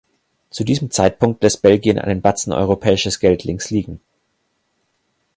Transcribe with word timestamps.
Zu 0.49 0.63
diesem 0.63 0.89
Zeitpunkt 0.89 1.43
lässt 1.43 1.61
Belgien 1.61 1.99
einen 1.99 2.23
Batzen 2.23 2.53
europäisches 2.53 3.19
Geld 3.19 3.43
links 3.43 3.69
liegen. 3.69 4.01